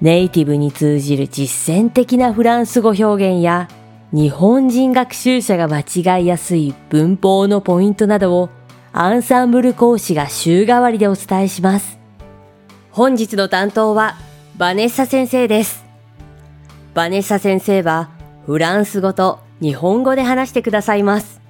[0.00, 3.68] ネイティブに通じる実践的なフランス語表現や
[4.12, 5.80] 日本人学習者が間
[6.18, 8.50] 違いやすい文法のポイントなどを
[8.92, 11.98] アンサンブル講師が週替わりでお伝えします。
[12.90, 14.16] 本日の担当は
[14.56, 15.84] バネッサ先生です。
[16.94, 18.10] バネッサ先生は
[18.46, 21.40] フランス語と日本語で話してくださいます。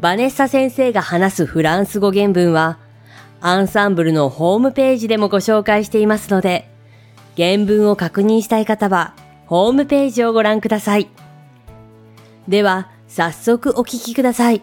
[0.00, 2.78] バネッサ先生が話すフランス語原文は
[3.40, 6.73] アンサンブルのホームページでもご紹介していますので、
[7.36, 9.14] 原文を確認したい方は、
[9.46, 11.08] ホームページをご覧ください。
[12.48, 14.62] では、早速お聞きください。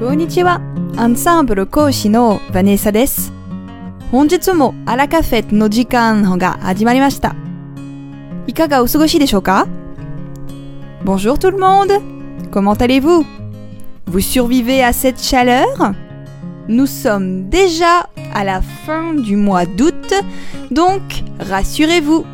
[0.00, 0.60] こんにちは。
[0.96, 3.32] アンサンブル講師のヴァネッサです。
[4.10, 7.36] 本日もアラカフェの時間が始まりました。
[8.46, 9.68] いかがお過ごしでしょうか
[11.04, 12.00] ？Bonjour tout le monde
[12.50, 13.24] Comment allez-vous
[14.06, 16.07] Vous survivez à cette chaleur
[16.67, 20.13] Nous sommes déjà à la fin du mois d'août,
[20.71, 21.01] donc
[21.39, 22.25] rassurez-vous,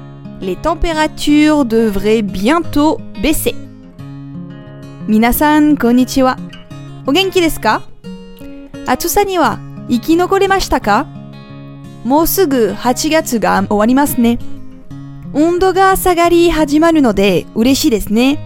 [0.42, 3.56] les températures devraient bientôt baisser.
[5.08, 6.38] 皆さん、こんにちは。
[7.08, 7.82] お元気ですか
[8.86, 9.58] 暑さには
[9.90, 11.08] 生き残れましたか
[12.04, 14.38] もうすぐ8月が終わりますね。
[15.34, 18.38] 温度が下がり始まるので嬉しいですね。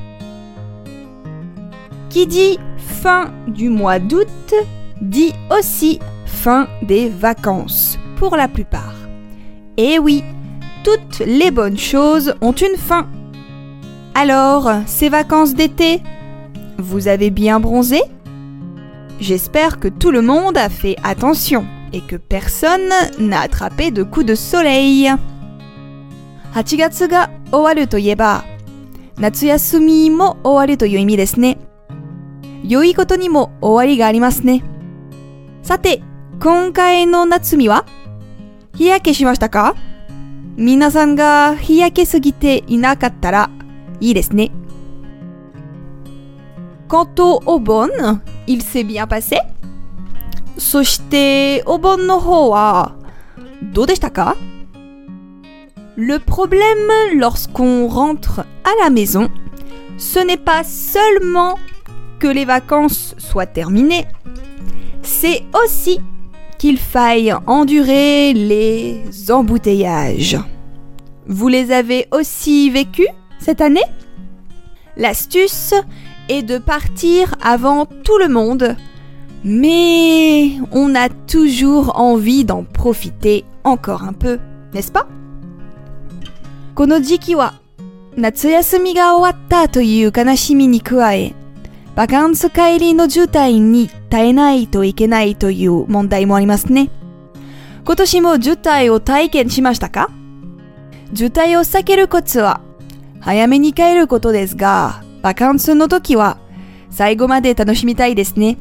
[2.09, 2.59] Qui dit
[3.01, 4.27] fin du mois d'août
[5.01, 8.95] dit aussi fin des vacances, pour la plupart.
[9.77, 10.23] Et oui,
[10.83, 13.07] toutes les bonnes choses ont une fin.
[14.13, 16.01] Alors, ces vacances d'été,
[16.77, 18.01] vous avez bien bronzé
[19.19, 22.89] J'espère que tout le monde a fait attention et que personne
[23.19, 25.09] n'a attrapé de coups de soleil.
[26.53, 28.43] 8月が終わるといえば、
[29.17, 31.57] 夏休みも終わるという意味ですね。
[32.63, 34.63] 良いことにも終わりがありますね。
[35.61, 36.01] さて、
[36.41, 37.85] 今回の夏みは
[38.75, 39.75] 日焼けしましたか
[40.55, 43.49] 皆さんが日焼けすぎていなかったら
[43.99, 44.51] いいですね。
[46.87, 49.37] Quant au Obon, il s'est bien passé.
[50.57, 52.93] そして、お盆の方は、
[53.73, 54.35] どうでしたか
[55.95, 59.29] Le problème lorsqu'on rentre à la maison,
[59.97, 61.57] ce n'est pas seulement
[62.19, 64.07] que les vacances soient terminées,
[65.07, 65.99] c'est aussi
[66.57, 70.37] qu'il faille endurer les embouteillages.
[71.27, 73.07] Vous les avez aussi vécus
[73.39, 73.83] cette année
[74.95, 75.73] L'astuce
[76.29, 78.75] est de partir avant tout le monde,
[79.43, 84.39] mais on a toujours envie d'en profiter encore un peu,
[84.73, 85.07] n'est-ce pas
[86.75, 87.53] この時期は
[88.17, 91.33] 夏休みが終わったという悲しみに加え、
[91.98, 96.90] バカンス帰りの渋滞に耐えないといけないという問題もありますね。
[97.84, 100.08] 今年も渋滞を体験しましたか？
[101.12, 102.60] 渋滞を避けるコツは
[103.18, 106.38] 早めに帰ることですが、バカンスの時は
[106.88, 108.58] 最後まで楽しみたいですね。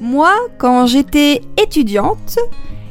[0.00, 0.26] Moi,
[0.58, 2.36] quand j'étais étudiante,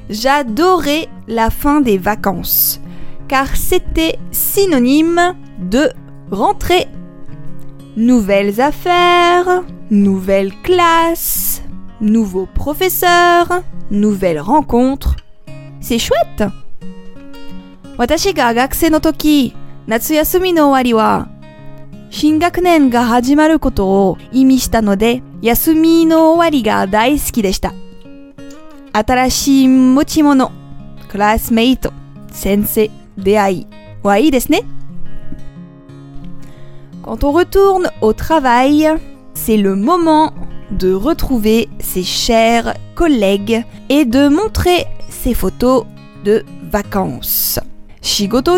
[0.07, 2.79] j'adorais la fin des vacances,
[3.27, 5.94] car c'était synonyme de
[6.31, 6.88] rentrée.
[7.97, 11.61] Nouvelles affaires, nouvelle classe,
[12.01, 15.16] nouveau professeur, nouvelle rencontre.
[15.79, 16.51] C'est chouette!
[17.97, 19.56] 私が学生の時、
[19.88, 21.29] 夏休みの終わりは、
[22.09, 27.73] 新学年が始まることを意味したので、休みの終わりが大好きでした。
[28.91, 30.51] 新しい持ち物、
[31.07, 31.94] クラスメイト、
[32.29, 33.67] 先生、出会い
[34.03, 34.63] はいいですね。
[37.06, 38.90] Quand on retourne au travail,
[39.36, 40.34] c'est le moment
[40.72, 45.86] de retrouver ses chers collègues et de montrer ses photos
[46.24, 47.60] de vacances.
[48.02, 48.57] Shigoto.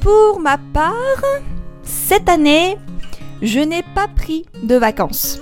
[0.00, 1.24] Pour ma part,
[1.82, 2.78] cette année,
[3.42, 5.40] je n'ai pas pris de vacances.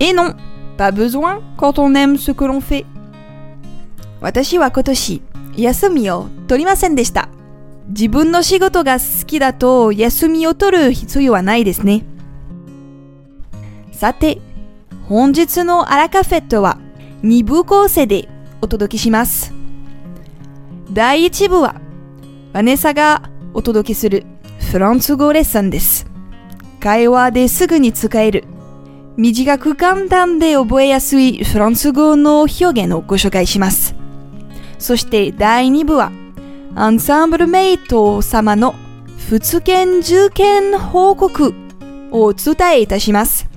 [0.00, 0.32] Et non,
[0.78, 2.86] pas besoin quand on aime ce que l'on fait.
[4.22, 5.22] 私は今年、
[5.56, 7.28] 休みを取りませんでした。
[7.88, 12.04] 自分の仕事が好きだと休みを取る必要はないですね。
[13.90, 14.38] さて、
[15.08, 16.78] 本日のアラカフェットは
[17.24, 18.28] 2部構成で
[18.60, 19.52] お届けします。
[20.92, 21.80] 第1部は
[22.52, 24.24] バネサがお届けする
[24.70, 26.06] フランス語レッスンです。
[26.78, 28.44] 会話ですぐに使える
[29.16, 34.01] 短く簡単で覚えやすいフランス語の表現をご紹介します。
[34.82, 36.10] そして第2部は
[36.74, 38.74] アンサンブルメイト様の
[39.30, 41.54] 仏研受験報告
[42.10, 43.48] をお伝えいたします。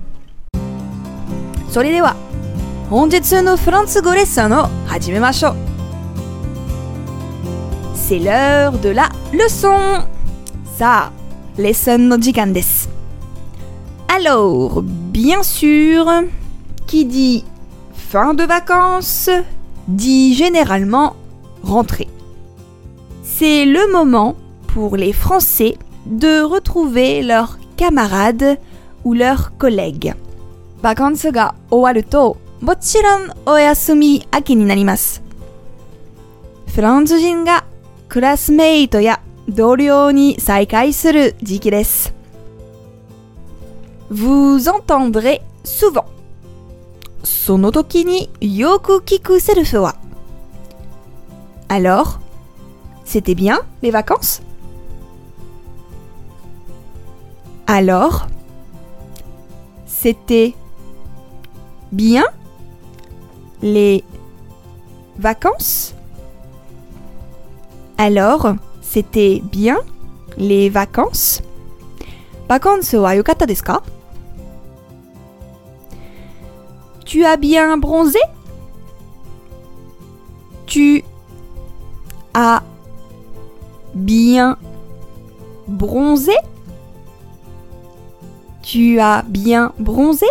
[1.69, 2.15] それでは
[2.89, 5.55] 本日のフランス語レッスンを始めましょう。
[7.95, 10.05] C'est l'heure de la leçon!
[10.77, 12.87] さあ、レッスンの時間です。
[14.07, 16.29] Alors, bien sûr,
[16.85, 17.43] qui dit
[17.95, 19.43] fin de vacances
[19.88, 21.16] dit généralement
[21.62, 22.08] rentrée.
[23.22, 24.36] C'est le moment
[24.68, 25.76] pour les Français
[26.06, 28.58] de retrouver leurs camarades
[29.04, 30.14] ou leurs collègues.
[30.82, 35.22] バカンスが終わると、もちろんお休み明けになります。
[36.66, 37.64] フランス人が
[38.08, 42.14] クラスメイトや同僚に再会する時期です。
[44.10, 46.04] Vous entendrez souvent.
[47.44, 49.96] その時によく聞くセルフは
[51.68, 52.18] Alors,
[53.04, 54.42] c'était bien les vacances
[57.66, 58.26] Alors,
[59.86, 60.54] c'était
[61.92, 62.24] bien
[63.62, 64.04] les
[65.18, 65.94] vacances
[67.96, 69.78] Alors, c'était bien
[70.36, 71.44] les vacances
[72.48, 73.84] バカンスは良かったですか
[77.05, 78.19] Tu as bien bronzé?
[80.65, 81.03] Tu
[82.33, 82.63] as
[83.93, 84.57] bien
[85.67, 86.35] bronzé?
[88.63, 90.25] Tu as bien bronzé?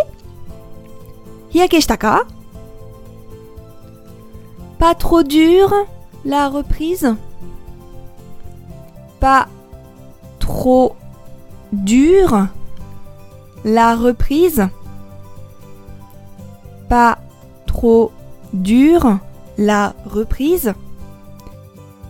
[1.53, 2.23] Yakeshtaka
[4.77, 5.73] Pas trop dur
[6.25, 7.15] la reprise.
[9.21, 9.47] Pas
[10.39, 10.97] trop
[11.71, 12.47] dur
[13.63, 14.67] la reprise
[17.65, 18.11] trop
[18.53, 19.19] dure
[19.57, 20.73] la reprise.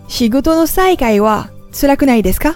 [0.07, 2.51] Shigoto no saikai wa tsurakunai desu?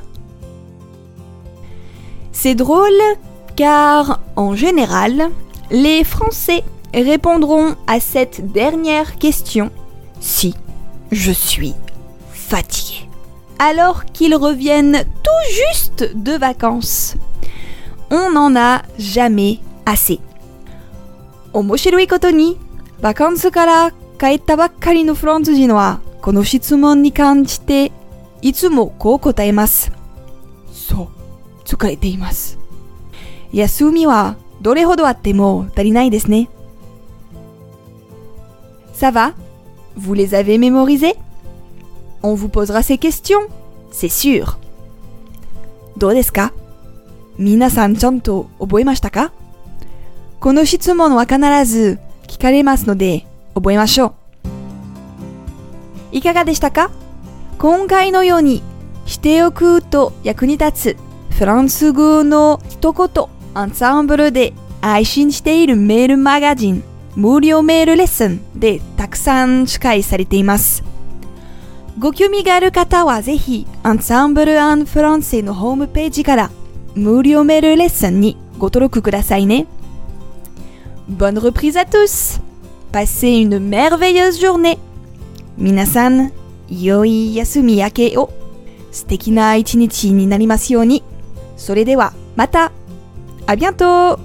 [2.31, 3.02] C'est drôle
[3.56, 5.30] car en général,
[5.72, 9.72] les Français répondront à cette dernière question
[10.20, 10.56] si
[11.12, 11.74] je suis
[12.32, 13.08] fatigué.
[13.60, 17.16] Alors qu'ils reviennent tout juste de vacances.
[18.10, 20.20] On n'en a jamais assez.
[21.54, 22.57] 面白いことに、
[23.01, 27.92] バカンスから帰ったばっかりのフランス人は、この質問に関して、
[28.42, 29.92] いつもこう答えます。
[30.72, 31.07] そう、
[31.66, 32.60] 疲れています。
[33.51, 36.50] 休みはどれほどあっても足りないですね。
[38.94, 39.34] Ça va?
[39.98, 41.16] Vous les avez mémorisés?
[42.22, 43.48] On vous posera ces questions,
[43.92, 44.57] c'est sûr.
[45.98, 46.54] どうですか？
[47.38, 49.31] 皆さんちゃんと覚えましたか？
[50.39, 53.25] この質問は必ず聞かれますので
[53.56, 54.15] 覚えましょ
[56.13, 56.15] う。
[56.15, 56.91] いかがでしたか？
[57.57, 58.63] 今回のように
[59.06, 66.83] しておくと役に立つフランス語の一言アンサンブルで配信しているメールマガジン
[67.18, 70.86] 無料メールレッスンでたくさん司会されています。
[72.00, 74.53] ご興味がある方はぜひアンサンブル・
[74.86, 76.50] フランセのホームページから
[76.96, 79.67] 無料メールレッスンにご登録くださいね。
[81.10, 82.39] Bonne reprise à tous!
[82.92, 84.78] Passez une merveilleuse journée!
[85.58, 86.32] 皆さん、
[86.70, 88.32] 良い休み明けを
[88.92, 91.04] 素敵な一日になりますように。
[91.58, 92.72] それではまた
[93.48, 94.20] À bientôt!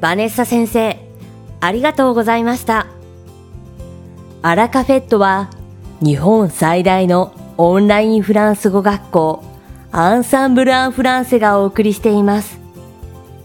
[0.00, 0.96] バネッサ先生、
[1.60, 2.86] ありがとうございました。
[4.40, 5.50] アラカフェットは
[6.00, 9.42] 日本最大のオンラインフランス語学校
[9.90, 12.65] アンサンブル・アン・フランセがお送りしています。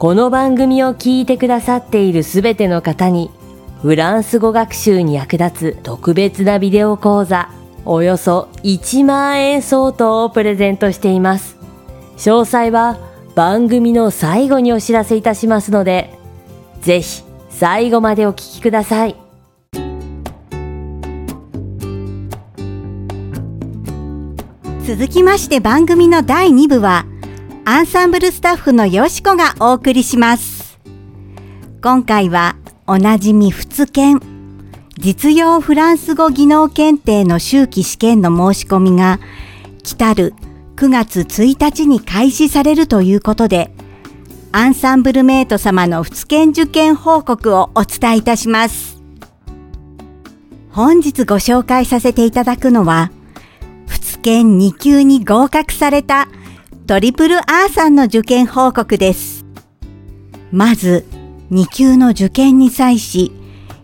[0.01, 3.29] この番組を聞いてくださっているすべての方に
[3.84, 7.51] フランス語学習に役立つ特別なビデオ講座
[7.86, 11.55] およそ1万円相当をプレゼントしています。
[12.17, 12.98] 詳細は
[13.36, 16.17] 番組の最後にお知らせいたしますので、
[16.81, 19.15] ぜひ最後までお聞きください。
[24.84, 27.05] 続きまして番組の第2部は、
[27.63, 30.80] アンサンブルスタッフのよしこがお送りします。
[31.84, 32.56] 今回は、
[32.88, 34.20] おなじみ仏研、
[34.98, 39.20] 実用フランス語技能検定の秋季試験の申し込みが、
[39.84, 40.34] 来たる
[40.75, 43.72] 9月1日に開始されるということで、
[44.51, 49.00] アンサンブルメイト様の仏研受験報告をお伝えいたします。
[50.72, 53.12] 本日ご紹介させていただくのは、
[53.86, 56.27] 仏研2級に合格された
[56.92, 59.46] トリプル R さんの受験報告です。
[60.52, 61.06] まず、
[61.50, 63.32] 2級の受験に際し、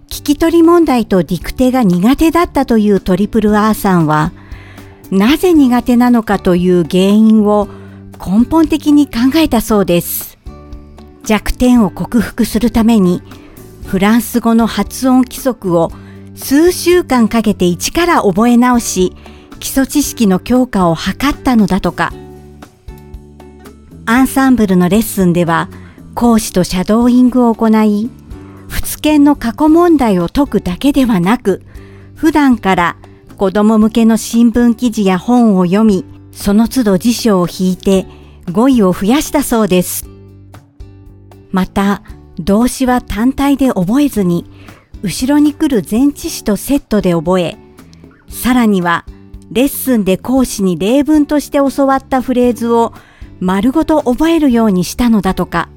[0.10, 4.34] 聞き取り問題とディクテが苦手だったというトリプル R さんは、
[5.10, 7.70] なぜ苦手なのかという原因を
[8.20, 10.38] 根本的に考えたそうです。
[11.24, 13.24] 弱点を克服するために、
[13.86, 15.94] フランス語の発音規則を
[16.36, 19.16] 数週間かけて一から覚え直し、
[19.62, 22.12] 基礎知識の強化を図ったのだとか。
[24.10, 25.68] アンサンブルのレッスンでは、
[26.16, 28.10] 講師とシャドーイングを行い、
[28.70, 31.62] 仏研の過去問題を解くだけではなく、
[32.16, 32.96] 普段から
[33.36, 38.08] 子供向けの新聞記事や本を読み、その都度辞書を引いて
[38.50, 40.08] 語彙を増やしたそうです。
[41.52, 42.02] また、
[42.40, 44.46] 動詞は単体で覚えずに、
[45.04, 47.58] 後ろに来る前置詞とセットで覚え、
[48.30, 49.04] さらには、
[49.52, 52.94] レッスンで講師に例文として教わったフレーズを
[53.40, 55.70] 丸ごと覚えるようにしたのだとか。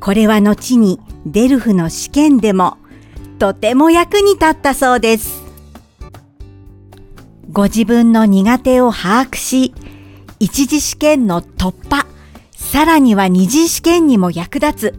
[0.00, 2.78] これは後にデルフの試験でも
[3.38, 5.42] とても役に立ったそうです。
[7.50, 9.74] ご自分の苦手を把握し、
[10.38, 12.06] 一次試験の突破、
[12.52, 14.94] さらには二次試験にも役立つ、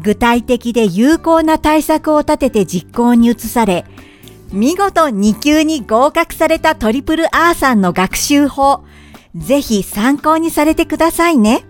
[0.00, 3.84] 具体的で有効な対策を立てて実行に移され、
[4.52, 8.84] 見事2級に合格されたトリプル R さんの学習法、
[9.34, 11.64] ぜひ参考にされてくださいね。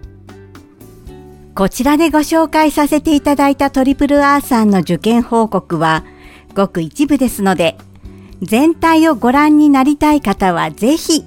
[1.55, 6.05] こちらでご紹介させていただいたトリプル R さんの受験報告は、
[6.55, 7.77] ごく一部ですので、
[8.41, 11.25] 全体をご覧になりたい方はぜひ、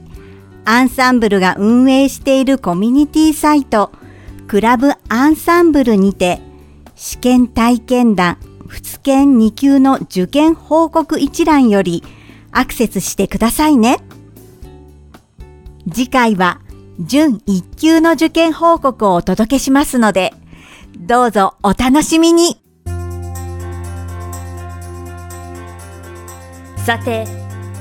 [0.65, 3.91] アンサンブルが運営しているコミュニティサイト、
[4.47, 6.41] クラブアンサンブルにて、
[6.95, 8.37] 試験体験談、
[8.67, 12.03] 仏研2級の受験報告一覧より
[12.51, 13.97] アクセスしてくださいね。
[15.91, 16.61] 次回は
[16.99, 20.33] 準1級の受験報告をお届けしますので、
[20.97, 22.61] どうぞお楽しみに
[26.77, 27.25] さて、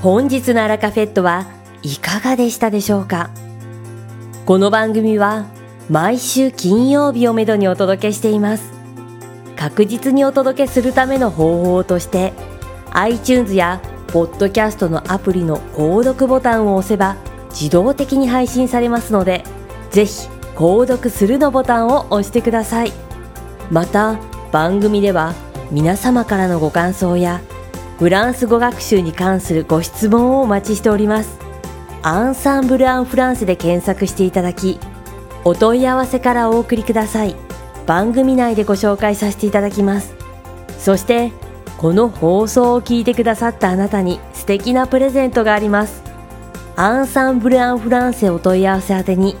[0.01, 1.45] 本日のアラカフェットは
[1.81, 3.29] いかがでしたでしょうか？
[4.45, 5.45] この番組は
[5.89, 8.71] 毎週金曜日をめどにお届けしています。
[9.55, 12.33] 確実にお届けするための方法として
[12.91, 17.15] iTunes やポッドキャストのアプリの購読ボタンを押せば
[17.53, 19.43] 自動的に配信されますので
[19.89, 22.91] ぜひ購読するのボタンを押してください
[23.71, 24.19] また
[24.51, 25.33] 番組では
[25.71, 27.41] 皆様からのご感想や
[28.03, 31.39] フランス語学習に関するご質問をお待ちしております。
[32.01, 34.79] アンサンブル・アン・フランスで検索していただき、
[35.45, 37.35] お問い合わせからお送りください。
[37.85, 40.15] 番組内でご紹介させていただきます。
[40.79, 41.31] そして、
[41.77, 46.03] この放送を聞いてくださったあなたに素敵なプレゼントがあります。
[46.75, 49.35] アンサンブル・アン・フランセお問い合わせ宛てに、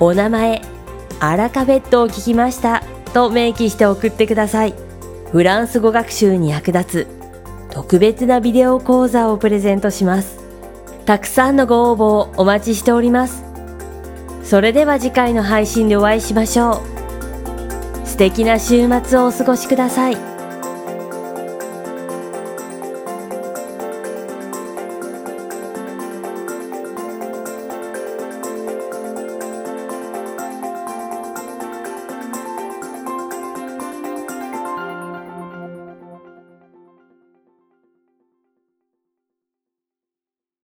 [0.00, 0.62] お名前、
[1.20, 2.82] アラカフェットを聞きました
[3.14, 4.74] と明記して送ってください。
[5.30, 7.22] フランス語学習に役立つ
[7.70, 10.40] 特別なビデオ講座をプレゼントします。
[11.06, 13.44] たくさんのご応募をお待ちしております。
[14.42, 16.82] それでは次回の配信でお会いしましょ
[18.04, 18.06] う。
[18.06, 20.31] 素敵な週末をお過ごしください。